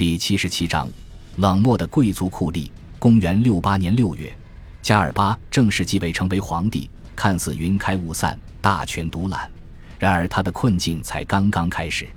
[0.00, 0.88] 第七十七章，
[1.36, 2.70] 冷漠的贵族酷吏。
[2.98, 4.34] 公元六八年六月，
[4.80, 9.50] 加尔巴正式继位成为皇帝，看似云开雾散，大权独揽。
[9.98, 12.08] 然而他的困境才刚刚开始。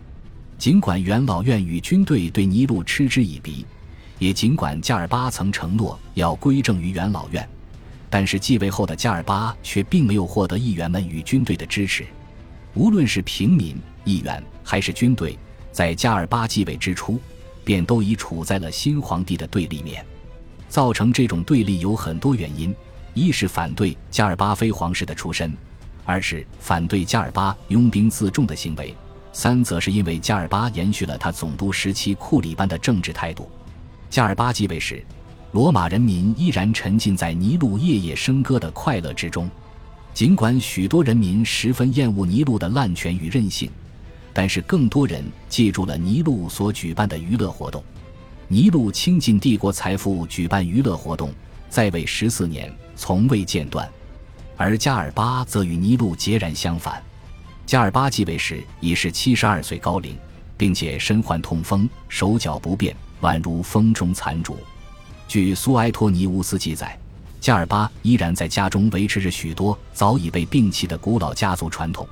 [0.58, 3.66] 尽管元老院与军队对尼禄嗤之以鼻，
[4.18, 7.46] 也尽管加尔巴曾承诺要归正于元老院，
[8.10, 12.06] 但是继位后的加尔巴却并没有获得议员们与军队的支持。
[12.76, 13.76] 无论是平民、
[14.06, 15.38] 议员还是军队，
[15.74, 17.20] 在加尔巴继位之初，
[17.64, 20.06] 便都已处在了新皇帝的对立面。
[20.70, 22.76] 造成这种对立有很多原因：
[23.14, 25.52] 一是反对加尔巴非皇室的出身；
[26.04, 28.94] 二是反对加尔巴拥兵自重的行为；
[29.32, 33.50] 三则是因为加尔巴延续了他总督时期库里般的政治态度。
[34.10, 35.04] 加尔巴继位时，
[35.52, 39.50] 罗马人民依然沉浸在尼禄夜夜笙歌的快乐之中。
[40.14, 43.70] 尽管许多人民十分厌恶尼禄的滥权与任性，
[44.34, 47.84] 但是更多人记住了尼禄所举办的娱乐活动。
[48.48, 51.34] 尼禄倾尽帝国财富举办娱乐活动，
[51.70, 53.90] 在位十四年从未间断，
[54.58, 57.02] 而加尔巴则与尼禄截然相反。
[57.66, 60.16] 加尔巴继位时已是七十二岁高龄，
[60.58, 64.58] 并且身患痛风，手脚不便，宛如风中残烛。
[65.28, 67.00] 据苏埃托尼乌斯记载，
[67.40, 72.08] 加尔巴依然在家中维持着许多早已被摒弃的古老家族传统，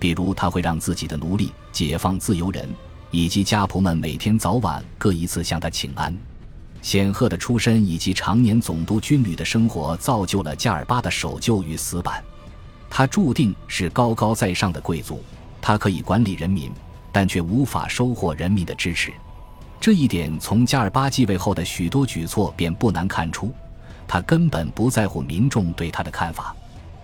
[0.00, 2.68] 比如他会让自己的奴隶解放自由人。
[3.12, 6.16] 以及家仆们每天早晚各一次向他请安。
[6.80, 12.22] 显赫的出身以及常年总督军旅的生活，造就了加尔巴的守旧与死板。
[12.88, 15.22] 他注定是高高在上的贵族，
[15.60, 16.70] 他可以管理人民，
[17.12, 19.12] 但却无法收获人民的支持。
[19.80, 23.52] 这一点从加尔巴继位后的许多举措便不难看出。
[24.06, 26.54] 他根本不在乎民众对他的看法。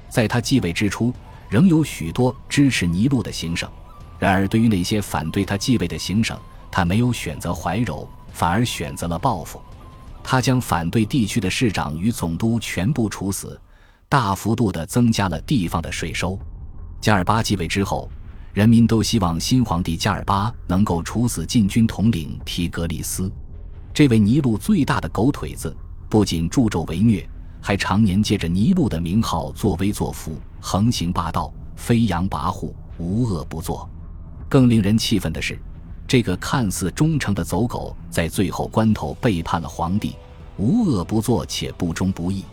[0.08, 1.12] 在他继位之初，
[1.48, 3.70] 仍有许多支持尼禄的行省。
[4.18, 6.38] 然而，对于那些反对他继位的行省，
[6.70, 9.60] 他没有选择怀柔，反而选择了报复。
[10.22, 13.60] 他将反对地区的市长与总督全部处死，
[14.08, 16.38] 大幅度地增加了地方的税收。
[17.00, 18.10] 加尔巴继位之后，
[18.52, 23.30] 人民都希望新皇帝加尔巴能够处死禁军统领提格里斯，
[23.92, 25.76] 这位尼禄最大的狗腿子，
[26.08, 27.28] 不仅助纣为虐，
[27.66, 33.90] 还常年借着尼禄的名号作威作福，横行霸道，飞扬跋扈，无恶不作。
[34.48, 35.58] 更令人气愤的是，
[36.06, 40.14] 这个看似忠诚的走狗，在最后关头背叛了皇帝，
[40.58, 42.44] 无恶不作且不忠不义。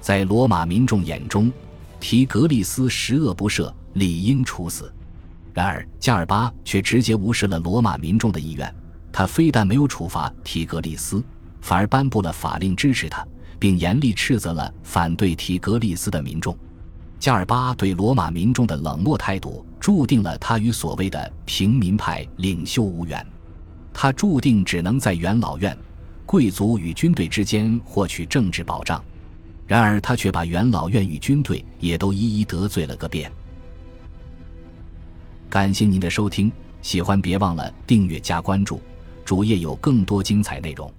[0.00, 1.52] 在罗马民众眼中，
[2.00, 4.90] 提格利斯十恶不赦，理应处死。
[5.52, 8.74] 然而，加尔巴却直接无视了罗马民众的意愿，
[9.12, 11.22] 他非但没有处罚提格利斯，
[11.60, 13.22] 反而颁布了法令支持他，
[13.58, 16.56] 并严厉斥责了反对提格利斯的民众。
[17.18, 23.26] 加尔巴对罗马民众的冷漠态度，注定了他与所谓的平民派领袖无缘。
[23.92, 25.76] 他注定只能在元老院、
[26.26, 29.02] 贵族与军队之间获取政治保障。
[29.66, 33.32] 然而，他却把元老院与军队也都一一得罪了个遍。
[35.48, 36.52] 感谢您的收听，
[36.82, 38.80] 喜欢别忘了订阅加关注，
[39.24, 40.92] 主页有更多精彩内容。